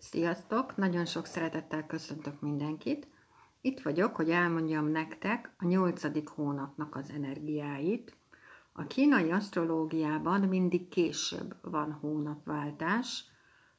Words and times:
Sziasztok! 0.00 0.76
Nagyon 0.76 1.04
sok 1.04 1.26
szeretettel 1.26 1.86
köszöntök 1.86 2.40
mindenkit. 2.40 3.06
Itt 3.60 3.80
vagyok, 3.80 4.16
hogy 4.16 4.30
elmondjam 4.30 4.86
nektek 4.86 5.54
a 5.58 5.64
nyolcadik 5.64 6.28
hónapnak 6.28 6.96
az 6.96 7.10
energiáit. 7.10 8.16
A 8.72 8.86
kínai 8.86 9.30
asztrológiában 9.30 10.40
mindig 10.40 10.88
később 10.88 11.56
van 11.62 11.92
hónapváltás, 11.92 13.24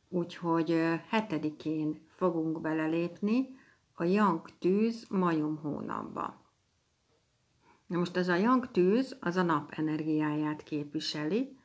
úgyhogy 0.10 0.70
hetedikén 1.08 2.06
fogunk 2.08 2.62
belelépni 2.62 3.50
a 3.94 4.04
Yang 4.04 4.50
tűz 4.60 5.06
majom 5.10 5.58
hónapba. 5.58 6.42
Na 7.86 7.98
most 7.98 8.18
ez 8.18 8.28
a 8.28 8.36
Yang 8.36 8.72
tűz 8.72 9.18
az 9.20 9.36
a 9.36 9.44
nap 9.44 9.72
energiáját 9.72 10.64
képviseli, 10.64 11.59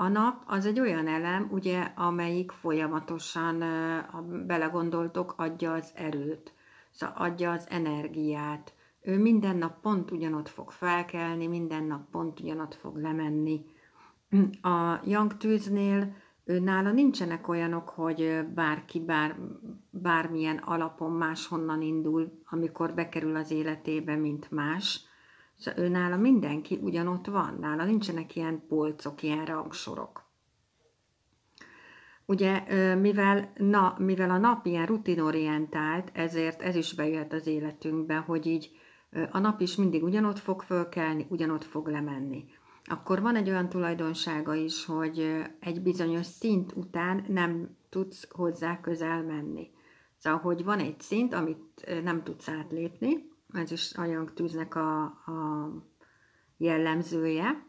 a 0.00 0.08
nap 0.08 0.42
az 0.46 0.66
egy 0.66 0.80
olyan 0.80 1.06
elem, 1.06 1.48
ugye, 1.50 1.92
amelyik 1.96 2.50
folyamatosan, 2.50 3.62
ha 4.10 4.22
belegondoltok, 4.22 5.34
adja 5.36 5.72
az 5.72 5.92
erőt, 5.94 6.52
szóval 6.90 7.16
adja 7.18 7.50
az 7.50 7.66
energiát. 7.70 8.72
Ő 9.00 9.18
minden 9.18 9.56
nap 9.56 9.80
pont 9.80 10.10
ugyanott 10.10 10.48
fog 10.48 10.70
felkelni, 10.70 11.46
minden 11.46 11.84
nap 11.84 12.10
pont 12.10 12.40
ugyanott 12.40 12.74
fog 12.74 12.96
lemenni. 12.96 13.64
A 14.62 15.00
Young 15.04 15.36
tűznél 15.36 16.14
nála 16.44 16.92
nincsenek 16.92 17.48
olyanok, 17.48 17.88
hogy 17.88 18.46
bárki 18.54 19.00
bár, 19.00 19.36
bármilyen 19.90 20.56
alapon 20.56 21.12
máshonnan 21.12 21.82
indul, 21.82 22.42
amikor 22.50 22.94
bekerül 22.94 23.36
az 23.36 23.50
életébe, 23.50 24.16
mint 24.16 24.50
más, 24.50 25.07
Szóval 25.58 25.84
ő 25.84 25.88
nála 25.88 26.16
mindenki 26.16 26.78
ugyanott 26.82 27.26
van, 27.26 27.56
nála 27.60 27.84
nincsenek 27.84 28.36
ilyen 28.36 28.62
polcok, 28.68 29.22
ilyen 29.22 29.44
rangsorok. 29.44 30.26
Ugye, 32.26 32.62
mivel, 32.94 33.52
na, 33.56 33.94
mivel 33.98 34.30
a 34.30 34.38
nap 34.38 34.66
ilyen 34.66 34.86
rutinorientált, 34.86 36.10
ezért 36.12 36.62
ez 36.62 36.76
is 36.76 36.94
bejöhet 36.94 37.32
az 37.32 37.46
életünkbe, 37.46 38.16
hogy 38.16 38.46
így 38.46 38.70
a 39.30 39.38
nap 39.38 39.60
is 39.60 39.76
mindig 39.76 40.02
ugyanott 40.02 40.38
fog 40.38 40.62
fölkelni, 40.62 41.26
ugyanott 41.28 41.64
fog 41.64 41.88
lemenni. 41.88 42.44
Akkor 42.84 43.20
van 43.20 43.36
egy 43.36 43.48
olyan 43.48 43.68
tulajdonsága 43.68 44.54
is, 44.54 44.84
hogy 44.84 45.44
egy 45.60 45.82
bizonyos 45.82 46.26
szint 46.26 46.72
után 46.76 47.24
nem 47.28 47.76
tudsz 47.88 48.28
hozzá 48.30 48.80
közel 48.80 49.22
menni. 49.22 49.70
Szóval, 50.18 50.38
hogy 50.38 50.64
van 50.64 50.78
egy 50.78 51.00
szint, 51.00 51.34
amit 51.34 52.00
nem 52.02 52.22
tudsz 52.22 52.48
átlépni, 52.48 53.36
ez 53.52 53.70
is 53.70 53.92
a 53.94 54.24
tűznek 54.34 54.74
a, 54.74 55.02
a 55.04 55.70
jellemzője, 56.56 57.66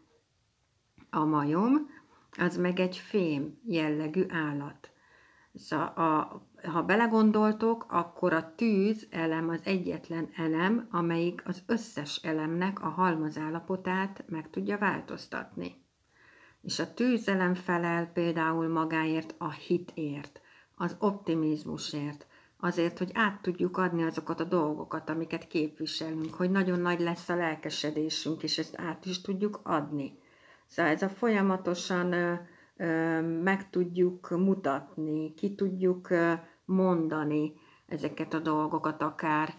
a 1.10 1.26
majom, 1.26 1.90
az 2.38 2.58
meg 2.58 2.80
egy 2.80 2.98
fém 2.98 3.60
jellegű 3.64 4.26
állat. 4.30 4.90
Szóval 5.54 5.88
a, 5.88 6.42
ha 6.70 6.84
belegondoltok, 6.84 7.86
akkor 7.90 8.34
a 8.34 8.56
tűz 8.56 9.08
elem 9.10 9.50
az 9.50 9.60
egyetlen 9.64 10.30
elem, 10.36 10.88
amelyik 10.92 11.42
az 11.46 11.64
összes 11.66 12.16
elemnek 12.16 12.82
a 12.82 12.90
halmazállapotát 12.90 14.24
meg 14.28 14.50
tudja 14.50 14.78
változtatni. 14.78 15.84
És 16.62 16.80
a 16.80 16.94
tűzelem 16.94 17.54
felel 17.54 18.06
például 18.06 18.68
magáért 18.68 19.36
a 19.38 19.52
hitért, 19.52 20.42
az 20.76 20.96
optimizmusért, 21.00 22.28
azért, 22.60 22.98
hogy 22.98 23.12
át 23.14 23.42
tudjuk 23.42 23.78
adni 23.78 24.04
azokat 24.04 24.40
a 24.40 24.44
dolgokat, 24.44 25.10
amiket 25.10 25.48
képviselünk, 25.48 26.34
hogy 26.34 26.52
nagyon 26.52 26.80
nagy 26.80 27.00
lesz 27.00 27.30
a 27.30 27.36
lelkesedésünk, 27.36 28.44
és 28.44 28.58
ezt 28.58 28.76
át 28.78 29.06
is 29.06 29.22
tudjuk 29.22 29.60
adni. 29.64 30.18
Szóval 30.68 30.92
ez 30.92 31.02
a 31.02 31.10
folyamatosan 31.10 32.12
ö, 32.14 32.34
ö, 32.78 33.22
meg 33.22 33.70
tudjuk 33.70 34.30
mutatni, 34.30 35.34
ki 35.34 35.56
tudjuk 35.56 36.10
ö, 36.10 36.34
mondani 36.66 37.54
ezeket 37.88 38.34
a 38.34 38.40
dolgokat 38.40 39.02
akár 39.02 39.54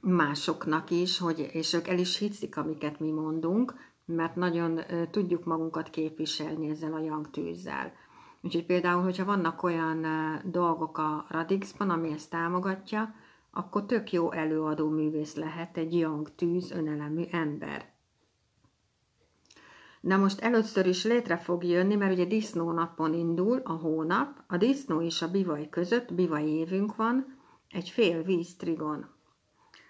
másoknak 0.00 0.90
is, 0.90 1.18
hogy, 1.18 1.48
és 1.52 1.72
ők 1.72 1.88
el 1.88 1.98
is 1.98 2.18
hiszik, 2.18 2.56
amiket 2.56 3.00
mi 3.00 3.10
mondunk, 3.10 3.74
mert 4.04 4.34
nagyon 4.36 4.92
ö, 4.92 5.06
tudjuk 5.10 5.44
magunkat 5.44 5.90
képviselni 5.90 6.68
ezzel 6.68 6.92
a 6.94 7.00
young 7.00 7.30
tűzzel. 7.30 7.92
Úgyhogy 8.42 8.66
például, 8.66 9.02
hogyha 9.02 9.24
vannak 9.24 9.62
olyan 9.62 10.06
dolgok 10.44 10.98
a 10.98 11.26
Radixban, 11.28 11.90
ami 11.90 12.12
ezt 12.12 12.30
támogatja, 12.30 13.14
akkor 13.50 13.86
tök 13.86 14.12
jó 14.12 14.32
előadó 14.32 14.88
művész 14.88 15.34
lehet 15.34 15.76
egy 15.76 15.98
young 15.98 16.34
tűz 16.34 16.70
önelemű 16.70 17.24
ember. 17.30 17.88
Na 20.00 20.16
most 20.16 20.40
először 20.40 20.86
is 20.86 21.04
létre 21.04 21.36
fog 21.36 21.64
jönni, 21.64 21.94
mert 21.94 22.12
ugye 22.12 22.24
disznó 22.24 22.72
napon 22.72 23.14
indul 23.14 23.60
a 23.64 23.72
hónap, 23.72 24.42
a 24.46 24.56
disznó 24.56 25.00
és 25.02 25.22
a 25.22 25.30
bivaj 25.30 25.68
között, 25.68 26.14
bivaj 26.14 26.48
évünk 26.48 26.96
van, 26.96 27.38
egy 27.68 27.88
fél 27.88 28.22
víz 28.22 28.56
trigon. 28.56 29.06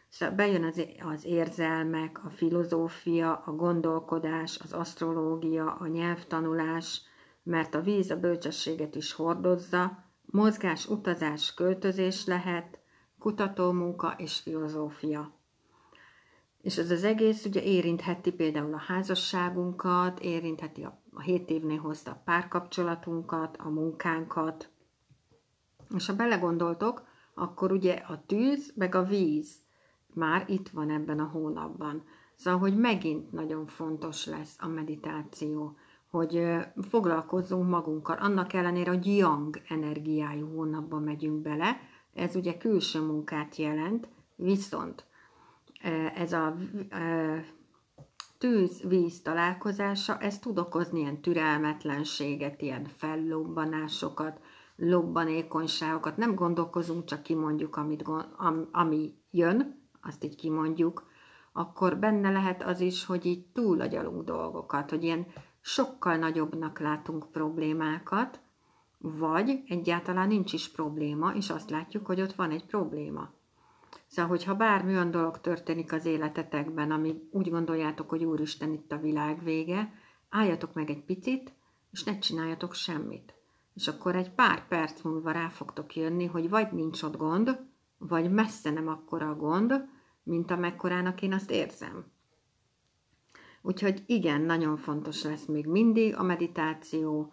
Szóval 0.08 0.34
bejön 0.34 0.64
az, 0.64 0.82
az 1.12 1.24
érzelmek, 1.24 2.24
a 2.24 2.30
filozófia, 2.30 3.42
a 3.46 3.52
gondolkodás, 3.52 4.58
az 4.62 4.72
asztrológia, 4.72 5.74
a 5.74 5.86
nyelvtanulás, 5.86 7.02
mert 7.42 7.74
a 7.74 7.80
víz 7.80 8.10
a 8.10 8.16
bölcsességet 8.16 8.94
is 8.94 9.12
hordozza, 9.12 10.04
mozgás, 10.24 10.88
utazás, 10.88 11.54
költözés 11.54 12.26
lehet, 12.26 12.78
kutatómunka 13.18 14.14
és 14.16 14.38
filozófia. 14.38 15.32
És 16.62 16.78
ez 16.78 16.90
az 16.90 17.04
egész 17.04 17.44
ugye 17.44 17.62
érintheti 17.62 18.32
például 18.32 18.74
a 18.74 18.82
házasságunkat, 18.86 20.20
érintheti 20.20 20.82
a, 20.82 21.00
a 21.12 21.20
7 21.20 21.50
évnél 21.50 21.78
hozta 21.78 22.22
párkapcsolatunkat, 22.24 23.56
a 23.56 23.68
munkánkat. 23.68 24.68
És 25.94 26.06
ha 26.06 26.14
belegondoltok, 26.14 27.08
akkor 27.34 27.72
ugye 27.72 27.92
a 27.94 28.22
tűz 28.26 28.72
meg 28.74 28.94
a 28.94 29.04
víz 29.04 29.56
már 30.14 30.44
itt 30.48 30.68
van 30.68 30.90
ebben 30.90 31.18
a 31.18 31.28
hónapban. 31.28 32.04
Szóval, 32.34 32.60
hogy 32.60 32.76
megint 32.76 33.32
nagyon 33.32 33.66
fontos 33.66 34.26
lesz 34.26 34.56
a 34.58 34.66
meditáció 34.66 35.76
hogy 36.10 36.56
foglalkozzunk 36.88 37.68
magunkkal. 37.68 38.16
Annak 38.16 38.52
ellenére, 38.52 38.90
hogy 38.90 39.16
yang 39.16 39.56
energiájú 39.68 40.46
hónapba 40.46 40.98
megyünk 40.98 41.42
bele, 41.42 41.76
ez 42.14 42.36
ugye 42.36 42.56
külső 42.56 43.00
munkát 43.00 43.56
jelent, 43.56 44.08
viszont 44.36 45.04
ez 46.14 46.32
a 46.32 46.56
tűz-víz 48.38 49.22
találkozása, 49.22 50.18
ez 50.18 50.38
tud 50.38 50.58
okozni 50.58 50.98
ilyen 51.00 51.20
türelmetlenséget, 51.20 52.62
ilyen 52.62 52.84
fellobbanásokat, 52.96 54.40
lobbanékonyságokat. 54.76 56.16
Nem 56.16 56.34
gondolkozunk, 56.34 57.04
csak 57.04 57.22
kimondjuk, 57.22 57.76
amit, 57.76 58.04
ami 58.72 59.14
jön, 59.30 59.88
azt 60.02 60.24
így 60.24 60.36
kimondjuk, 60.36 61.08
akkor 61.52 61.96
benne 61.96 62.30
lehet 62.30 62.62
az 62.62 62.80
is, 62.80 63.04
hogy 63.06 63.26
így 63.26 63.46
túlagyalunk 63.52 64.24
dolgokat, 64.24 64.90
hogy 64.90 65.04
ilyen 65.04 65.26
sokkal 65.60 66.16
nagyobbnak 66.16 66.78
látunk 66.78 67.30
problémákat, 67.32 68.40
vagy 68.98 69.62
egyáltalán 69.66 70.28
nincs 70.28 70.52
is 70.52 70.68
probléma, 70.68 71.34
és 71.34 71.50
azt 71.50 71.70
látjuk, 71.70 72.06
hogy 72.06 72.20
ott 72.20 72.32
van 72.32 72.50
egy 72.50 72.66
probléma. 72.66 73.32
Szóval, 74.06 74.30
hogyha 74.30 74.54
bármi 74.54 74.92
olyan 74.92 75.10
dolog 75.10 75.40
történik 75.40 75.92
az 75.92 76.04
életetekben, 76.04 76.90
ami 76.90 77.28
úgy 77.30 77.50
gondoljátok, 77.50 78.08
hogy 78.08 78.24
Úristen 78.24 78.72
itt 78.72 78.92
a 78.92 79.00
világ 79.00 79.44
vége, 79.44 79.92
álljatok 80.28 80.74
meg 80.74 80.90
egy 80.90 81.04
picit, 81.04 81.52
és 81.90 82.04
ne 82.04 82.18
csináljatok 82.18 82.74
semmit. 82.74 83.34
És 83.74 83.88
akkor 83.88 84.16
egy 84.16 84.30
pár 84.30 84.68
perc 84.68 85.02
múlva 85.02 85.30
rá 85.30 85.48
fogtok 85.48 85.96
jönni, 85.96 86.26
hogy 86.26 86.48
vagy 86.48 86.72
nincs 86.72 87.02
ott 87.02 87.16
gond, 87.16 87.60
vagy 87.98 88.30
messze 88.30 88.70
nem 88.70 88.88
akkora 88.88 89.28
a 89.28 89.36
gond, 89.36 89.88
mint 90.22 90.50
amekkorának 90.50 91.22
én 91.22 91.32
azt 91.32 91.50
érzem. 91.50 92.04
Úgyhogy 93.62 94.02
igen, 94.06 94.40
nagyon 94.40 94.76
fontos 94.76 95.22
lesz 95.22 95.44
még 95.44 95.66
mindig 95.66 96.16
a 96.16 96.22
meditáció, 96.22 97.32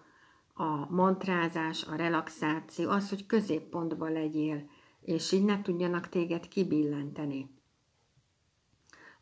a 0.53 0.91
mantrázás, 0.91 1.83
a 1.83 1.95
relaxáció, 1.95 2.89
az, 2.89 3.09
hogy 3.09 3.25
középpontban 3.25 4.11
legyél, 4.11 4.69
és 5.01 5.31
így 5.31 5.45
ne 5.45 5.61
tudjanak 5.61 6.09
téged 6.09 6.47
kibillenteni. 6.47 7.55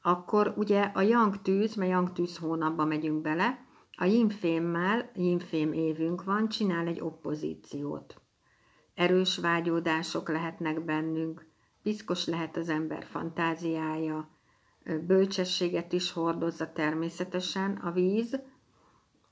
Akkor 0.02 0.54
ugye 0.58 0.82
a 0.82 1.02
Yang 1.02 1.42
tűz, 1.42 1.76
mert 1.76 1.92
Yang 1.92 2.12
tűz 2.12 2.38
hónapba 2.38 2.86
megyünk 2.86 3.22
bele, 3.22 3.66
a 3.98 4.06
Yinfémmel, 4.06 5.12
Yinfém 5.16 5.74
évünk 5.74 6.24
van, 6.24 6.50
csinál 6.50 6.88
egy 6.88 7.00
oppozíciót. 7.00 8.22
Erős 8.94 9.38
vágyódások 9.38 10.30
lehetnek 10.30 10.86
bennünk, 10.86 11.46
piszkos 11.84 12.26
lehet 12.26 12.58
az 12.58 12.70
ember 12.70 13.04
fantáziája, 13.04 14.35
bölcsességet 15.08 15.94
is 15.94 16.12
hordozza 16.12 16.72
természetesen 16.72 17.76
a 17.76 17.92
víz, 17.92 18.40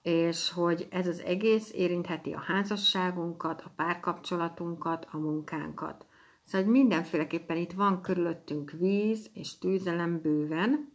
és 0.02 0.52
hogy 0.52 0.88
ez 0.92 1.08
az 1.08 1.20
egész 1.22 1.72
érintheti 1.74 2.32
a 2.34 2.40
házasságunkat, 2.40 3.62
a 3.62 3.72
párkapcsolatunkat, 3.76 5.08
a 5.12 5.18
munkánkat. 5.18 6.06
Szóval 6.46 6.62
hogy 6.64 6.72
mindenféleképpen 6.76 7.58
itt 7.58 7.72
van 7.72 8.02
körülöttünk 8.02 8.72
víz 8.72 9.30
és 9.34 9.58
tűzelem 9.58 10.22
bőven, 10.22 10.92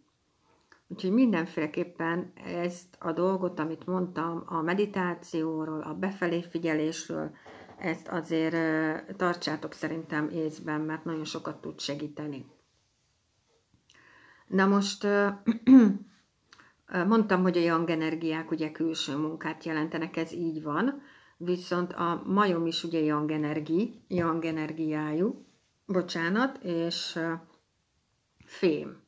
úgyhogy 0.88 1.12
mindenféleképpen 1.12 2.32
ezt 2.44 2.96
a 2.98 3.12
dolgot, 3.12 3.58
amit 3.58 3.86
mondtam 3.86 4.42
a 4.46 4.60
meditációról, 4.62 5.80
a 5.80 5.94
befelé 5.94 6.42
figyelésről, 6.42 7.30
ezt 7.78 8.08
azért 8.08 8.56
tartsátok 9.16 9.72
szerintem 9.72 10.28
észben, 10.28 10.80
mert 10.80 11.04
nagyon 11.04 11.24
sokat 11.24 11.60
tud 11.60 11.80
segíteni. 11.80 12.44
Na 14.48 14.66
most 14.66 15.06
mondtam, 17.06 17.42
hogy 17.42 17.56
a 17.56 17.60
young 17.60 17.90
energiák 17.90 18.50
ugye 18.50 18.70
külső 18.70 19.16
munkát 19.16 19.64
jelentenek, 19.64 20.16
ez 20.16 20.32
így 20.32 20.62
van, 20.62 21.02
viszont 21.36 21.92
a 21.92 22.22
majom 22.26 22.66
is 22.66 22.84
ugye 22.84 22.98
young, 22.98 23.30
energi, 23.30 24.02
young 24.08 24.44
energiájú, 24.44 25.44
bocsánat, 25.86 26.58
és 26.62 27.18
fém. 28.44 29.00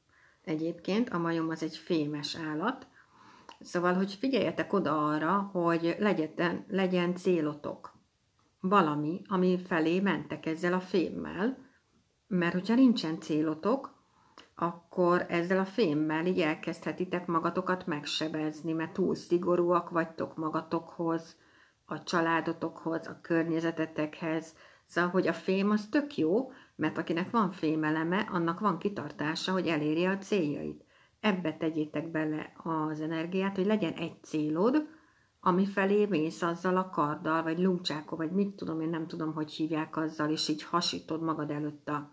Egyébként 0.44 1.08
a 1.08 1.18
majom 1.18 1.48
az 1.48 1.62
egy 1.62 1.76
fémes 1.76 2.36
állat, 2.36 2.88
Szóval, 3.60 3.94
hogy 3.94 4.14
figyeljetek 4.14 4.72
oda 4.72 5.08
arra, 5.08 5.50
hogy 5.52 5.96
legyen, 5.98 6.64
legyen 6.68 7.14
célotok. 7.14 7.92
Valami, 8.60 9.22
ami 9.28 9.58
felé 9.58 10.00
mentek 10.00 10.46
ezzel 10.46 10.72
a 10.72 10.80
fémmel, 10.80 11.58
mert 12.26 12.52
hogyha 12.52 12.74
nincsen 12.74 13.20
célotok, 13.20 13.99
akkor 14.60 15.26
ezzel 15.28 15.58
a 15.58 15.64
fémmel 15.64 16.26
így 16.26 16.40
elkezdhetitek 16.40 17.26
magatokat 17.26 17.86
megsebezni, 17.86 18.72
mert 18.72 18.92
túl 18.92 19.14
szigorúak 19.14 19.90
vagytok 19.90 20.36
magatokhoz, 20.36 21.36
a 21.84 22.02
családotokhoz, 22.02 23.06
a 23.06 23.18
környezetetekhez. 23.22 24.54
Szóval, 24.86 25.10
hogy 25.10 25.26
a 25.26 25.32
fém 25.32 25.70
az 25.70 25.86
tök 25.90 26.16
jó, 26.16 26.52
mert 26.76 26.98
akinek 26.98 27.30
van 27.30 27.52
fémeleme, 27.52 28.28
annak 28.32 28.60
van 28.60 28.78
kitartása, 28.78 29.52
hogy 29.52 29.66
elérje 29.66 30.10
a 30.10 30.18
céljait 30.18 30.84
ebbe 31.20 31.56
tegyétek 31.56 32.10
bele 32.10 32.52
az 32.62 33.00
energiát, 33.00 33.56
hogy 33.56 33.66
legyen 33.66 33.92
egy 33.92 34.22
célod, 34.22 34.88
ami 35.40 35.66
felé 35.66 36.06
mész 36.06 36.42
azzal 36.42 36.76
a 36.76 36.90
karddal, 36.90 37.42
vagy 37.42 37.58
luncsákó, 37.58 38.16
vagy 38.16 38.30
mit 38.30 38.54
tudom, 38.54 38.80
én 38.80 38.88
nem 38.88 39.06
tudom, 39.06 39.34
hogy 39.34 39.52
hívják 39.52 39.96
azzal, 39.96 40.30
és 40.30 40.48
így 40.48 40.62
hasítod 40.62 41.22
magad 41.22 41.50
előtt 41.50 41.88
a 41.88 42.10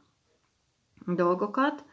dolgokat, 1.06 1.86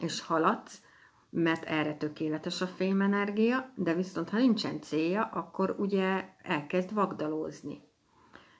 és 0.00 0.20
haladsz, 0.20 0.82
mert 1.30 1.64
erre 1.64 1.94
tökéletes 1.94 2.60
a 2.60 2.66
fémenergia, 2.66 3.72
de 3.74 3.94
viszont 3.94 4.28
ha 4.28 4.38
nincsen 4.38 4.80
célja, 4.80 5.24
akkor 5.24 5.74
ugye 5.78 6.28
elkezd 6.42 6.94
vagdalózni. 6.94 7.82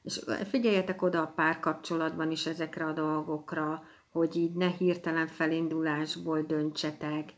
És 0.03 0.21
figyeljetek 0.49 1.03
oda 1.03 1.23
a 1.23 1.33
párkapcsolatban 1.37 2.31
is 2.31 2.47
ezekre 2.47 2.85
a 2.85 2.93
dolgokra, 2.93 3.83
hogy 4.11 4.37
így 4.37 4.53
ne 4.53 4.69
hirtelen 4.69 5.27
felindulásból 5.27 6.43
döntsetek, 6.43 7.33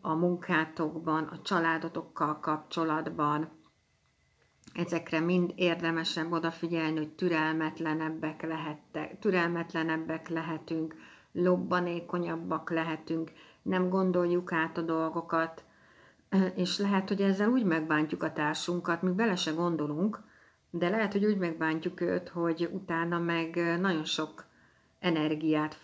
a 0.00 0.14
munkátokban, 0.14 1.24
a 1.24 1.42
családotokkal 1.42 2.38
kapcsolatban. 2.40 3.48
Ezekre 4.74 5.20
mind 5.20 5.52
érdemesebb 5.54 6.32
odafigyelni, 6.32 6.96
hogy 6.96 7.12
türelmetlenebbek, 7.12 8.42
lehettek, 8.42 9.18
türelmetlenebbek 9.18 10.28
lehetünk, 10.28 10.94
lobbanékonyabbak 11.32 12.70
lehetünk, 12.70 13.32
nem 13.62 13.88
gondoljuk 13.88 14.52
át 14.52 14.78
a 14.78 14.82
dolgokat, 14.82 15.64
és 16.54 16.78
lehet, 16.78 17.08
hogy 17.08 17.22
ezzel 17.22 17.48
úgy 17.48 17.64
megbántjuk 17.64 18.22
a 18.22 18.32
társunkat, 18.32 19.02
mi 19.02 19.10
bele 19.10 19.36
se 19.36 19.50
gondolunk, 19.50 20.20
de 20.70 20.88
lehet, 20.88 21.12
hogy 21.12 21.24
úgy 21.24 21.38
megbántjuk 21.38 22.00
őt, 22.00 22.28
hogy 22.28 22.70
utána 22.72 23.18
meg 23.18 23.56
nagyon 23.80 24.04
sok 24.04 24.44
energiát 24.98 25.78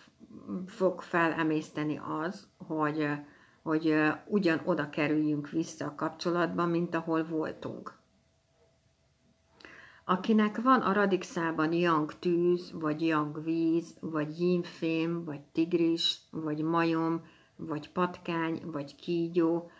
fog 0.67 1.01
felemészteni 1.01 2.01
az, 2.21 2.47
hogy 2.67 3.07
hogy 3.65 3.95
ugyan 4.25 4.61
oda 4.63 4.89
kerüljünk 4.89 5.49
vissza 5.49 5.85
a 5.85 5.95
kapcsolatba, 5.95 6.65
mint 6.65 6.95
ahol 6.95 7.23
voltunk. 7.23 7.97
Akinek 10.07 10.61
van 10.61 10.81
a 10.81 10.93
radixában 10.93 11.73
yang 11.73 12.19
tűz, 12.19 12.71
vagy 12.71 13.01
yang 13.01 13.43
víz, 13.43 13.97
vagy 13.99 14.39
jínfém, 14.39 15.23
vagy 15.23 15.41
tigris, 15.41 16.19
vagy 16.31 16.61
majom, 16.61 17.21
vagy 17.55 17.91
patkány, 17.91 18.61
vagy 18.65 18.95
kígyó, 18.95 19.71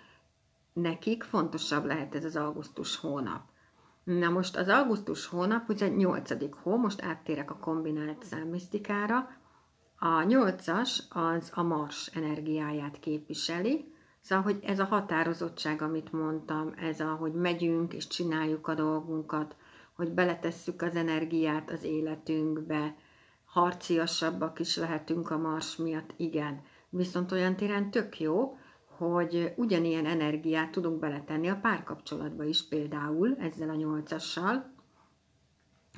nekik 0.73 1.23
fontosabb 1.23 1.85
lehet 1.85 2.15
ez 2.15 2.25
az 2.25 2.35
augusztus 2.35 2.95
hónap. 2.95 3.41
Na 4.03 4.29
most 4.29 4.57
az 4.57 4.67
augusztus 4.67 5.25
hónap, 5.25 5.69
ugye 5.69 5.87
8. 5.87 6.61
hó, 6.61 6.77
most 6.77 7.01
áttérek 7.01 7.51
a 7.51 7.57
kombinált 7.57 8.23
számmisztikára, 8.23 9.29
a 9.99 10.23
nyolcas 10.23 11.03
az 11.09 11.51
a 11.53 11.63
mars 11.63 12.07
energiáját 12.07 12.99
képviseli, 12.99 13.93
szóval, 14.21 14.43
hogy 14.43 14.59
ez 14.63 14.79
a 14.79 14.85
határozottság, 14.85 15.81
amit 15.81 16.11
mondtam, 16.11 16.73
ez 16.75 16.99
a, 16.99 17.13
hogy 17.13 17.33
megyünk 17.33 17.93
és 17.93 18.07
csináljuk 18.07 18.67
a 18.67 18.73
dolgunkat, 18.73 19.55
hogy 19.95 20.11
beletesszük 20.11 20.81
az 20.81 20.95
energiát 20.95 21.71
az 21.71 21.83
életünkbe, 21.83 22.95
harciasabbak 23.45 24.59
is 24.59 24.77
lehetünk 24.77 25.29
a 25.29 25.37
mars 25.37 25.75
miatt, 25.75 26.13
igen. 26.17 26.61
Viszont 26.89 27.31
olyan 27.31 27.55
téren 27.55 27.91
tök 27.91 28.19
jó, 28.19 28.57
hogy 28.97 29.53
ugyanilyen 29.55 30.05
energiát 30.05 30.71
tudunk 30.71 30.99
beletenni 30.99 31.49
a 31.49 31.59
párkapcsolatba 31.61 32.43
is, 32.43 32.67
például 32.67 33.35
ezzel 33.39 33.69
a 33.69 33.75
nyolcassal, 33.75 34.73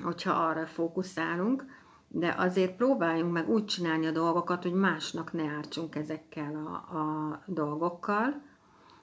hogyha 0.02 0.32
arra 0.32 0.66
fókuszálunk, 0.66 1.64
de 2.08 2.34
azért 2.38 2.76
próbáljunk 2.76 3.32
meg 3.32 3.48
úgy 3.48 3.64
csinálni 3.64 4.06
a 4.06 4.10
dolgokat, 4.10 4.62
hogy 4.62 4.72
másnak 4.72 5.32
ne 5.32 5.48
ártsunk 5.48 5.94
ezekkel 5.94 6.56
a, 6.56 6.96
a 6.98 7.42
dolgokkal. 7.46 8.42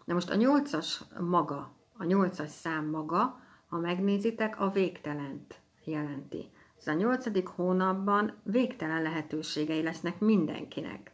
De 0.06 0.14
most 0.14 0.30
a 0.30 0.36
nyolcas 0.36 1.04
maga, 1.20 1.72
a 1.98 2.04
nyolcas 2.04 2.50
szám 2.50 2.86
maga, 2.86 3.40
ha 3.76 3.82
megnézitek, 3.82 4.60
a 4.60 4.70
végtelent 4.70 5.60
jelenti. 5.84 6.50
Ez 6.80 6.88
a 6.88 6.94
nyolcadik 6.94 7.48
hónapban 7.48 8.34
végtelen 8.44 9.02
lehetőségei 9.02 9.82
lesznek 9.82 10.20
mindenkinek. 10.20 11.12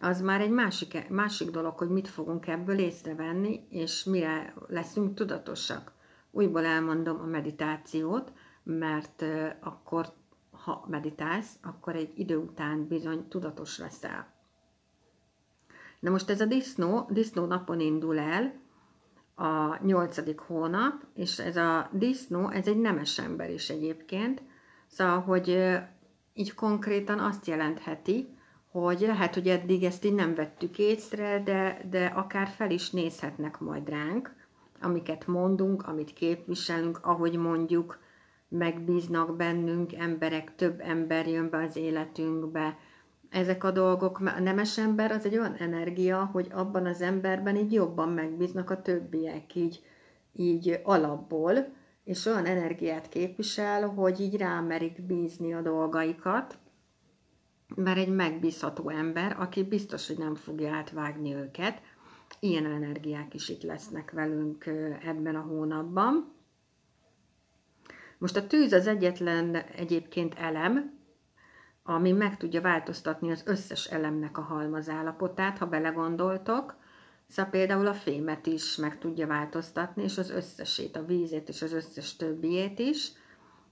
Az 0.00 0.20
már 0.20 0.40
egy 0.40 0.50
másik, 0.50 1.08
másik 1.08 1.50
dolog, 1.50 1.78
hogy 1.78 1.88
mit 1.88 2.08
fogunk 2.08 2.46
ebből 2.46 2.78
észrevenni, 2.78 3.66
és 3.70 4.04
mire 4.04 4.54
leszünk 4.68 5.14
tudatosak. 5.14 5.92
Újból 6.30 6.64
elmondom 6.64 7.20
a 7.20 7.26
meditációt, 7.26 8.32
mert 8.62 9.24
akkor 9.60 10.06
ha 10.50 10.84
meditálsz, 10.88 11.58
akkor 11.62 11.96
egy 11.96 12.12
idő 12.18 12.36
után 12.36 12.86
bizony 12.86 13.28
tudatos 13.28 13.78
leszel. 13.78 14.32
Na 16.00 16.10
most 16.10 16.30
ez 16.30 16.40
a 16.40 16.46
disznó, 16.46 17.08
disznó 17.10 17.44
napon 17.44 17.80
indul 17.80 18.18
el, 18.18 18.60
a 19.34 19.84
nyolcadik 19.84 20.38
hónap, 20.38 21.04
és 21.14 21.38
ez 21.38 21.56
a 21.56 21.88
disznó, 21.92 22.48
ez 22.48 22.66
egy 22.66 22.80
nemes 22.80 23.18
ember 23.18 23.50
is 23.50 23.70
egyébként, 23.70 24.42
szóval, 24.86 25.20
hogy 25.20 25.78
így 26.34 26.54
konkrétan 26.54 27.18
azt 27.18 27.46
jelentheti, 27.46 28.28
hogy 28.70 29.00
lehet, 29.00 29.34
hogy 29.34 29.48
eddig 29.48 29.84
ezt 29.84 30.04
így 30.04 30.14
nem 30.14 30.34
vettük 30.34 30.78
észre, 30.78 31.42
de, 31.44 31.80
de 31.90 32.04
akár 32.06 32.48
fel 32.48 32.70
is 32.70 32.90
nézhetnek 32.90 33.58
majd 33.58 33.88
ránk, 33.88 34.34
amiket 34.80 35.26
mondunk, 35.26 35.86
amit 35.86 36.12
képviselünk, 36.12 36.98
ahogy 37.02 37.36
mondjuk, 37.36 37.98
megbíznak 38.48 39.36
bennünk 39.36 39.94
emberek, 39.94 40.54
több 40.54 40.80
ember 40.80 41.26
jön 41.26 41.50
be 41.50 41.62
az 41.62 41.76
életünkbe. 41.76 42.78
Ezek 43.32 43.64
a 43.64 43.70
dolgok, 43.70 44.18
a 44.18 44.40
nemes 44.40 44.78
ember 44.78 45.10
az 45.10 45.24
egy 45.24 45.38
olyan 45.38 45.54
energia, 45.54 46.24
hogy 46.24 46.48
abban 46.50 46.86
az 46.86 47.00
emberben 47.00 47.56
így 47.56 47.72
jobban 47.72 48.08
megbíznak 48.08 48.70
a 48.70 48.82
többiek, 48.82 49.54
így, 49.54 49.82
így 50.32 50.80
alapból, 50.82 51.72
és 52.04 52.26
olyan 52.26 52.46
energiát 52.46 53.08
képvisel, 53.08 53.88
hogy 53.88 54.20
így 54.20 54.36
rámerik 54.36 55.02
bízni 55.02 55.54
a 55.54 55.60
dolgaikat, 55.60 56.58
mert 57.74 57.98
egy 57.98 58.14
megbízható 58.14 58.88
ember, 58.88 59.36
aki 59.38 59.62
biztos, 59.62 60.06
hogy 60.06 60.18
nem 60.18 60.34
fogja 60.34 60.72
átvágni 60.72 61.34
őket. 61.34 61.80
Ilyen 62.40 62.66
energiák 62.66 63.34
is 63.34 63.48
itt 63.48 63.62
lesznek 63.62 64.10
velünk 64.10 64.66
ebben 65.04 65.34
a 65.34 65.40
hónapban. 65.40 66.32
Most 68.18 68.36
a 68.36 68.46
tűz 68.46 68.72
az 68.72 68.86
egyetlen 68.86 69.54
egyébként 69.56 70.34
elem, 70.34 71.00
ami 71.82 72.12
meg 72.12 72.36
tudja 72.36 72.60
változtatni 72.60 73.30
az 73.30 73.42
összes 73.46 73.86
elemnek 73.86 74.38
a 74.38 74.42
halmazállapotát, 74.42 75.58
ha 75.58 75.66
belegondoltok. 75.66 76.76
Szóval 77.26 77.50
például 77.50 77.86
a 77.86 77.94
fémet 77.94 78.46
is 78.46 78.76
meg 78.76 78.98
tudja 78.98 79.26
változtatni, 79.26 80.02
és 80.02 80.18
az 80.18 80.30
összesét, 80.30 80.96
a 80.96 81.04
vízét 81.04 81.48
és 81.48 81.62
az 81.62 81.72
összes 81.72 82.16
többiét 82.16 82.78
is, 82.78 83.12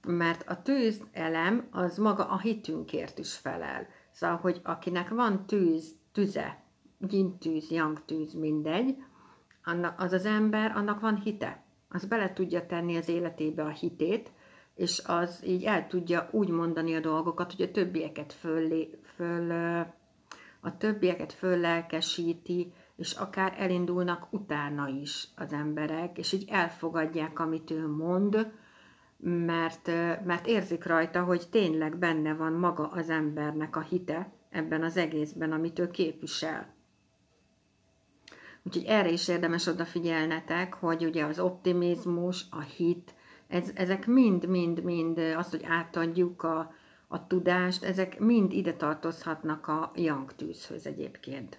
mert 0.07 0.49
a 0.49 0.63
tűz 0.63 1.03
elem 1.13 1.69
az 1.71 1.99
maga 1.99 2.25
a 2.29 2.39
hitünkért 2.39 3.19
is 3.19 3.37
felel. 3.37 3.87
Szóval, 4.11 4.37
hogy 4.37 4.61
akinek 4.65 5.09
van 5.09 5.47
tűz, 5.47 5.95
tüze, 6.13 6.63
yin 7.09 7.39
tűz, 7.39 7.71
yang 7.71 8.05
tűz, 8.05 8.33
mindegy, 8.33 8.97
annak, 9.65 10.01
az 10.01 10.13
az 10.13 10.25
ember, 10.25 10.77
annak 10.77 11.01
van 11.01 11.17
hite. 11.17 11.65
Az 11.89 12.05
bele 12.05 12.33
tudja 12.33 12.67
tenni 12.67 12.97
az 12.97 13.09
életébe 13.09 13.63
a 13.63 13.69
hitét, 13.69 14.33
és 14.75 15.03
az 15.07 15.43
így 15.47 15.65
el 15.65 15.87
tudja 15.87 16.29
úgy 16.33 16.49
mondani 16.49 16.95
a 16.95 17.01
dolgokat, 17.01 17.53
hogy 17.53 17.63
a 17.65 17.71
többieket 17.71 18.33
föl, 18.33 18.87
föl 19.15 19.51
a 20.61 20.77
többieket 20.77 21.33
föllelkesíti, 21.33 22.73
és 22.97 23.13
akár 23.13 23.55
elindulnak 23.59 24.27
utána 24.31 24.89
is 24.89 25.29
az 25.37 25.53
emberek, 25.53 26.19
és 26.19 26.33
így 26.33 26.49
elfogadják, 26.49 27.39
amit 27.39 27.71
ő 27.71 27.89
mond, 27.89 28.53
mert, 29.23 29.87
mert 30.25 30.47
érzik 30.47 30.85
rajta, 30.85 31.25
hogy 31.25 31.47
tényleg 31.51 31.99
benne 31.99 32.35
van 32.35 32.53
maga 32.53 32.89
az 32.89 33.11
embernek 33.11 33.77
a 33.77 33.81
hite 33.81 34.33
ebben 34.51 34.83
az 34.83 34.97
egészben, 34.97 35.53
amit 35.53 35.79
ő 35.79 35.91
képvisel. 35.91 36.75
Úgyhogy 38.63 38.85
erre 38.85 39.11
is 39.11 39.29
érdemes 39.29 39.67
odafigyelnetek, 39.67 40.75
hogy 40.75 41.05
ugye 41.05 41.25
az 41.25 41.39
optimizmus, 41.39 42.47
a 42.51 42.61
hit, 42.61 43.15
ez, 43.51 43.71
ezek 43.75 44.07
mind-mind-mind 44.07 45.19
az, 45.19 45.51
hogy 45.51 45.65
átadjuk 45.65 46.43
a, 46.43 46.73
a 47.09 47.27
tudást, 47.27 47.85
ezek 47.85 48.19
mind 48.19 48.53
ide 48.53 48.75
tartozhatnak 48.75 49.67
a 49.69 49.91
yang 49.95 50.35
tűzhöz 50.35 50.87
egyébként. 50.87 51.59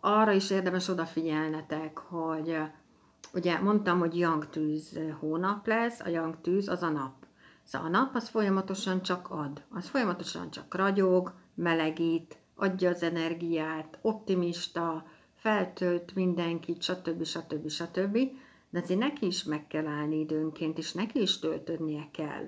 Arra 0.00 0.32
is 0.32 0.50
érdemes 0.50 0.88
odafigyelnetek, 0.88 1.98
hogy 1.98 2.58
ugye 3.34 3.60
mondtam, 3.60 3.98
hogy 3.98 4.18
yang 4.18 4.48
tűz 4.48 4.98
hónap 5.18 5.66
lesz, 5.66 6.00
a 6.00 6.08
yang 6.08 6.40
tűz 6.40 6.68
az 6.68 6.82
a 6.82 6.90
nap. 6.90 7.14
Szóval 7.62 7.88
a 7.88 7.90
nap 7.90 8.14
az 8.14 8.28
folyamatosan 8.28 9.02
csak 9.02 9.30
ad, 9.30 9.62
az 9.70 9.88
folyamatosan 9.88 10.50
csak 10.50 10.74
ragyog, 10.74 11.32
melegít, 11.54 12.38
adja 12.54 12.90
az 12.90 13.02
energiát, 13.02 13.98
optimista, 14.02 15.06
feltölt 15.34 16.14
mindenkit, 16.14 16.82
stb. 16.82 17.24
stb. 17.24 17.68
stb. 17.68 18.18
De 18.70 18.80
azért 18.80 19.00
neki 19.00 19.26
is 19.26 19.44
meg 19.44 19.66
kell 19.66 19.86
állni 19.86 20.18
időnként, 20.18 20.78
és 20.78 20.92
neki 20.92 21.20
is 21.20 21.38
töltödnie 21.38 22.08
kell. 22.12 22.46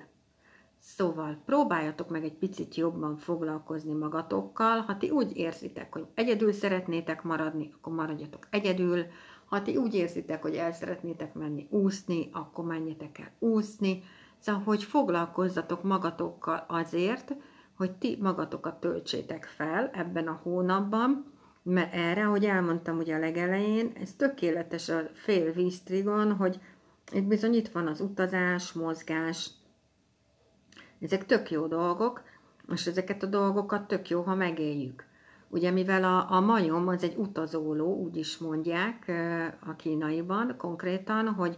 Szóval 0.79 1.41
próbáljatok 1.45 2.09
meg 2.09 2.23
egy 2.23 2.33
picit 2.37 2.75
jobban 2.75 3.17
foglalkozni 3.17 3.93
magatokkal. 3.93 4.79
Ha 4.79 4.97
ti 4.97 5.09
úgy 5.09 5.37
érzitek, 5.37 5.93
hogy 5.93 6.05
egyedül 6.13 6.51
szeretnétek 6.51 7.23
maradni, 7.23 7.71
akkor 7.75 7.93
maradjatok 7.93 8.47
egyedül. 8.49 9.05
Ha 9.45 9.61
ti 9.61 9.77
úgy 9.77 9.93
érzitek, 9.93 10.41
hogy 10.41 10.55
el 10.55 10.71
szeretnétek 10.73 11.33
menni 11.33 11.67
úszni, 11.69 12.29
akkor 12.31 12.65
menjetek 12.65 13.19
el 13.19 13.31
úszni. 13.39 14.03
Szóval, 14.39 14.61
hogy 14.61 14.83
foglalkozzatok 14.83 15.83
magatokkal 15.83 16.65
azért, 16.67 17.35
hogy 17.77 17.91
ti 17.91 18.17
magatokat 18.21 18.79
töltsétek 18.79 19.45
fel 19.45 19.89
ebben 19.93 20.27
a 20.27 20.39
hónapban, 20.43 21.33
mert 21.69 21.93
erre, 21.93 22.25
ahogy 22.25 22.45
elmondtam 22.45 22.97
ugye 22.97 23.15
a 23.15 23.19
legelején, 23.19 23.91
ez 24.01 24.13
tökéletes 24.13 24.89
a 24.89 25.01
fél 25.13 25.51
víztrigon, 25.51 26.35
hogy 26.35 26.59
itt 27.11 27.23
bizony 27.23 27.53
itt 27.53 27.67
van 27.67 27.87
az 27.87 28.01
utazás, 28.01 28.71
mozgás, 28.71 29.49
ezek 31.01 31.25
tök 31.25 31.51
jó 31.51 31.67
dolgok, 31.67 32.23
és 32.73 32.87
ezeket 32.87 33.23
a 33.23 33.27
dolgokat 33.27 33.87
tök 33.87 34.09
jó, 34.09 34.21
ha 34.21 34.35
megéljük. 34.35 35.07
Ugye 35.51 35.71
mivel 35.71 36.03
a, 36.03 36.31
a 36.31 36.39
majom 36.39 36.87
az 36.87 37.03
egy 37.03 37.15
utazóló, 37.17 37.95
úgy 37.95 38.17
is 38.17 38.37
mondják 38.37 39.11
a 39.65 39.75
kínaiban 39.75 40.55
konkrétan, 40.57 41.27
hogy 41.27 41.57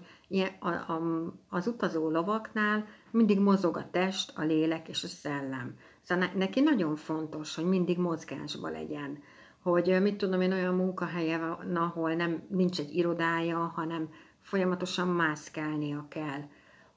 az 1.49 1.67
utazó 1.67 2.09
lovaknál 2.09 2.85
mindig 3.11 3.39
mozog 3.39 3.77
a 3.77 3.89
test, 3.91 4.37
a 4.37 4.41
lélek 4.43 4.87
és 4.87 5.03
a 5.03 5.07
szellem. 5.07 5.75
Szóval 6.01 6.29
neki 6.35 6.59
nagyon 6.59 6.95
fontos, 6.95 7.55
hogy 7.55 7.65
mindig 7.65 7.97
mozgásban 7.97 8.71
legyen. 8.71 9.23
Hogy 9.61 10.01
mit 10.01 10.17
tudom 10.17 10.41
én, 10.41 10.51
olyan 10.51 10.75
munkahelye 10.75 11.37
van, 11.37 11.75
ahol 11.75 12.13
nem, 12.13 12.43
nincs 12.49 12.79
egy 12.79 12.95
irodája, 12.95 13.57
hanem 13.57 14.09
folyamatosan 14.41 15.07
mászkálnia 15.07 16.05
kell 16.09 16.41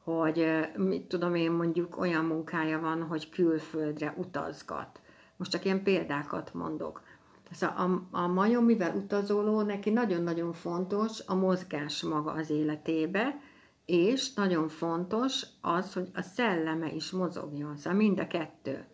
hogy 0.05 0.47
mit 0.77 1.07
tudom 1.07 1.35
én, 1.35 1.53
mondjuk 1.53 1.99
olyan 1.99 2.25
munkája 2.25 2.81
van, 2.81 3.03
hogy 3.03 3.29
külföldre 3.29 4.15
utazgat. 4.17 5.01
Most 5.37 5.51
csak 5.51 5.65
ilyen 5.65 5.83
példákat 5.83 6.55
mondok. 6.55 7.03
Szóval 7.51 7.77
a, 7.77 8.17
a 8.17 8.27
majom, 8.27 8.65
mivel 8.65 8.97
utazoló, 8.97 9.63
neki 9.63 9.91
nagyon-nagyon 9.91 10.53
fontos 10.53 11.21
a 11.27 11.35
mozgás 11.35 12.03
maga 12.03 12.33
az 12.33 12.51
életébe, 12.51 13.41
és 13.85 14.35
nagyon 14.35 14.69
fontos 14.69 15.47
az, 15.61 15.93
hogy 15.93 16.09
a 16.15 16.23
szelleme 16.23 16.93
is 16.93 17.11
mozogjon, 17.11 17.77
szóval 17.77 17.99
mind 17.99 18.19
a 18.19 18.27
kettő. 18.27 18.85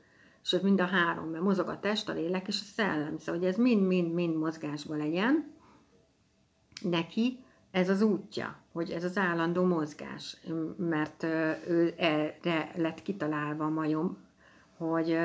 Sőt, 0.43 0.63
mind 0.63 0.81
a 0.81 0.87
három, 0.87 1.29
mert 1.29 1.45
mozog 1.45 1.69
a 1.69 1.81
test, 1.81 2.09
a 2.09 2.13
lélek 2.13 2.49
és 2.49 2.61
a 2.61 2.65
szellem. 2.65 3.17
Szóval, 3.19 3.41
hogy 3.41 3.49
ez 3.49 3.57
mind-mind-mind 3.57 4.37
mozgásban 4.37 4.99
legyen 4.99 5.53
neki, 6.83 7.45
ez 7.71 7.89
az 7.89 8.03
útja, 8.03 8.57
hogy 8.73 8.91
ez 8.91 9.05
az 9.05 9.17
állandó 9.17 9.65
mozgás, 9.65 10.37
mert 10.77 11.23
ő 11.69 11.95
erre 11.97 12.71
lett 12.77 13.03
kitalálva 13.03 13.65
a 13.65 13.69
majom, 13.69 14.19
hogy 14.77 15.19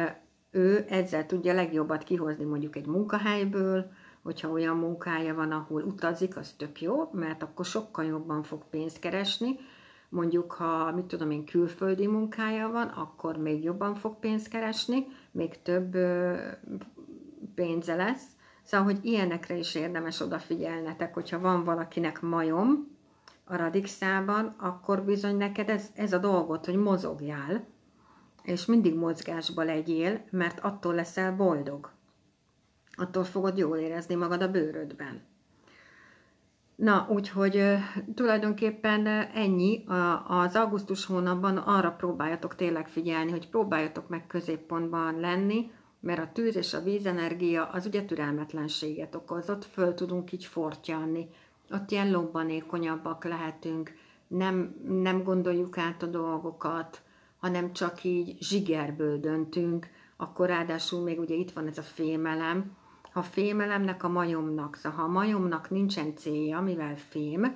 ő 0.52 0.86
ezzel 0.90 1.26
tudja 1.26 1.54
legjobbat 1.54 2.04
kihozni 2.04 2.44
mondjuk 2.44 2.76
egy 2.76 2.86
munkahelyből, 2.86 3.92
hogyha 4.24 4.50
olyan 4.50 4.78
munkája 4.78 5.34
van, 5.34 5.52
ahol 5.52 5.84
utazik, 5.84 6.38
az 6.38 6.54
tök 6.58 6.82
jó, 6.82 7.10
mert 7.12 7.44
akkor 7.44 7.66
sokkal 7.66 8.06
jobban 8.06 8.44
fog 8.44 8.64
pénzt 8.70 9.00
keresni. 9.00 9.60
Mondjuk, 10.10 10.52
ha, 10.52 10.92
mit 10.92 11.06
tudom 11.06 11.32
én, 11.32 11.46
külföldi 11.46 12.08
munkája 12.08 12.70
van, 12.70 12.88
akkor 12.88 13.38
még 13.38 13.64
jobban 13.64 13.96
fog 13.96 14.20
pénzt 14.20 14.48
keresni, 14.48 15.08
még 15.32 15.62
több 15.62 15.98
pénze 17.56 17.96
lesz, 17.96 18.36
Szóval, 18.66 18.86
hogy 18.86 19.06
ilyenekre 19.06 19.56
is 19.56 19.76
érdemes 19.76 20.20
odafigyelnetek, 20.20 21.14
hogyha 21.14 21.40
van 21.40 21.64
valakinek 21.64 22.22
majom 22.22 22.98
a 23.44 23.56
radixában, 23.56 24.56
akkor 24.58 25.04
bizony 25.04 25.38
neked 25.38 25.70
ez, 25.70 25.90
ez 25.96 26.14
a 26.14 26.18
dolgot, 26.18 26.66
hogy 26.66 26.76
mozogjál, 26.76 27.68
és 28.44 28.66
mindig 28.66 28.96
mozgásba 28.96 29.64
legyél, 29.64 30.26
mert 30.30 30.60
attól 30.60 30.94
leszel 30.94 31.36
boldog. 31.36 31.92
Attól 32.96 33.24
fogod 33.24 33.58
jól 33.58 33.78
érezni 33.78 34.16
magad 34.16 34.42
a 34.42 34.52
bőrödben. 34.52 35.22
Na, 36.86 37.08
úgyhogy 37.10 37.63
tulajdonképpen 38.15 39.08
ennyi. 39.34 39.84
Az 40.27 40.56
augusztus 40.56 41.06
hónapban 41.06 41.58
arra 41.58 41.92
próbáljatok 41.92 42.56
tényleg 42.56 42.88
figyelni, 42.88 43.32
hogy 43.32 43.50
próbáljatok 43.50 44.08
meg 44.08 44.27
középpontban 44.27 45.20
lenni, 45.20 45.72
mert 46.00 46.20
a 46.20 46.30
tűz 46.34 46.56
és 46.56 46.74
a 46.74 46.84
vízenergia 46.84 47.65
az 47.65 47.86
ugye 47.86 48.06
türelmetlenséget 48.06 49.15
okoz, 49.15 49.50
ott 49.50 49.65
föl 49.65 49.94
tudunk 49.94 50.32
így 50.32 50.46
fortyanni, 50.46 51.27
ott 51.72 51.92
ilyen 51.92 52.12
lobbanékonyabbak 52.12 53.24
lehetünk, 53.24 53.94
nem, 54.27 54.75
nem 54.88 55.24
gondoljuk 55.24 55.77
át 55.77 56.04
a 56.04 56.08
dolgokat, 56.08 57.01
hanem 57.38 57.74
csak 57.74 58.04
így 58.04 58.36
zsigerből 58.39 59.20
döntünk, 59.20 59.88
akkor 60.18 60.48
ráadásul 60.48 61.04
még 61.04 61.20
ugye 61.20 61.36
itt 61.36 61.51
van 61.51 61.68
ez 61.68 61.77
a 61.77 61.82
fémelem, 61.82 62.77
ha 63.16 63.22
fémelemnek 63.22 64.04
a 64.04 64.10
majomnak, 64.10 64.76
szóval 64.76 64.98
ha 64.98 65.04
a 65.04 65.12
majomnak 65.12 65.70
nincsen 65.70 66.16
célja, 66.16 66.62
mivel 66.62 66.98
fém, 66.98 67.56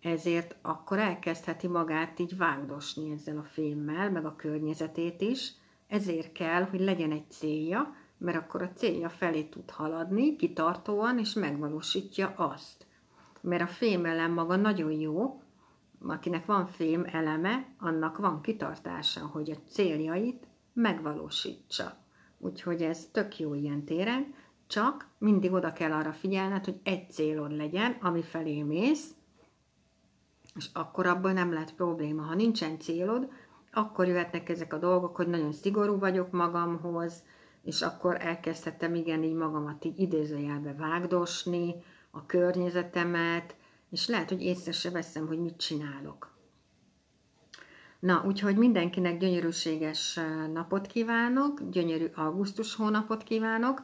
ezért 0.00 0.56
akkor 0.62 0.98
elkezdheti 0.98 1.66
magát 1.66 2.18
így 2.18 2.36
vágdosni 2.36 3.10
ezzel 3.10 3.38
a 3.38 3.42
fémmel, 3.42 4.10
meg 4.10 4.24
a 4.24 4.36
környezetét 4.36 5.20
is, 5.20 5.52
ezért 5.88 6.32
kell, 6.32 6.62
hogy 6.62 6.80
legyen 6.80 7.10
egy 7.10 7.30
célja, 7.30 7.94
mert 8.18 8.36
akkor 8.36 8.62
a 8.62 8.72
célja 8.72 9.08
felé 9.08 9.42
tud 9.42 9.70
haladni 9.70 10.36
kitartóan, 10.36 11.18
és 11.18 11.32
megvalósítja 11.32 12.32
azt. 12.36 12.86
Mert 13.40 13.62
a 13.62 13.66
fémelem 13.66 14.32
maga 14.32 14.56
nagyon 14.56 14.92
jó, 14.92 15.42
akinek 16.00 16.46
van 16.46 16.66
fém 16.66 17.04
eleme, 17.12 17.66
annak 17.78 18.18
van 18.18 18.40
kitartása, 18.40 19.26
hogy 19.26 19.50
a 19.50 19.68
céljait 19.70 20.46
megvalósítsa. 20.72 21.96
Úgyhogy 22.38 22.82
ez 22.82 23.08
tök 23.12 23.38
jó 23.38 23.54
ilyen 23.54 23.84
téren, 23.84 24.34
csak 24.66 25.08
mindig 25.18 25.52
oda 25.52 25.72
kell 25.72 25.92
arra 25.92 26.12
figyelned, 26.12 26.64
hogy 26.64 26.80
egy 26.82 27.10
célod 27.10 27.56
legyen, 27.56 27.96
ami 28.00 28.22
felé 28.22 28.62
mész, 28.62 29.10
és 30.54 30.68
akkor 30.72 31.06
abban 31.06 31.34
nem 31.34 31.52
lehet 31.52 31.74
probléma. 31.74 32.22
Ha 32.22 32.34
nincsen 32.34 32.78
célod, 32.78 33.28
akkor 33.72 34.06
jöhetnek 34.06 34.48
ezek 34.48 34.72
a 34.72 34.78
dolgok, 34.78 35.16
hogy 35.16 35.28
nagyon 35.28 35.52
szigorú 35.52 35.98
vagyok 35.98 36.30
magamhoz, 36.30 37.22
és 37.62 37.82
akkor 37.82 38.16
elkezdhetem 38.20 38.94
igen 38.94 39.22
így 39.22 39.34
magamat 39.34 39.84
így 39.84 39.98
idézőjelbe 39.98 40.74
vágdosni, 40.74 41.74
a 42.16 42.26
környezetemet, 42.26 43.56
és 43.90 44.08
lehet, 44.08 44.28
hogy 44.28 44.42
észre 44.42 44.72
se 44.72 44.90
veszem, 44.90 45.26
hogy 45.26 45.38
mit 45.38 45.56
csinálok. 45.56 46.34
Na, 47.98 48.24
úgyhogy 48.26 48.56
mindenkinek 48.56 49.18
gyönyörűséges 49.18 50.20
napot 50.52 50.86
kívánok, 50.86 51.60
gyönyörű 51.70 52.06
augusztus 52.14 52.74
hónapot 52.74 53.22
kívánok, 53.22 53.82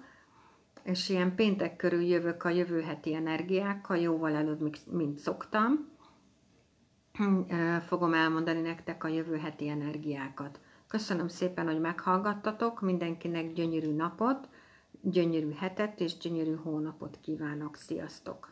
és 0.83 1.09
ilyen 1.09 1.35
péntek 1.35 1.77
körül 1.77 2.03
jövök 2.03 2.45
a 2.45 2.49
jövő 2.49 2.81
heti 2.81 3.15
energiákkal, 3.15 3.97
jóval 3.97 4.35
előbb, 4.35 4.77
mint 4.91 5.19
szoktam 5.19 5.91
fogom 7.87 8.15
elmondani 8.15 8.61
nektek 8.61 9.05
a 9.05 9.09
jövő 9.09 9.37
heti 9.37 9.69
energiákat. 9.69 10.61
Köszönöm 10.89 11.29
szépen, 11.29 11.67
hogy 11.67 11.81
meghallgattatok, 11.81 12.81
mindenkinek 12.81 13.53
gyönyörű 13.53 13.93
napot, 13.93 14.49
gyönyörű 15.01 15.53
hetet 15.53 16.01
és 16.01 16.17
gyönyörű 16.17 16.55
hónapot 16.55 17.19
kívánok. 17.21 17.77
Sziasztok! 17.77 18.51